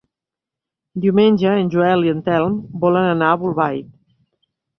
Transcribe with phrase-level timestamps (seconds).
[1.03, 2.57] Diumenge en Joel i en Telm
[2.87, 3.95] volen anar a Bolbait.